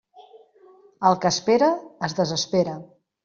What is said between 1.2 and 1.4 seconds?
que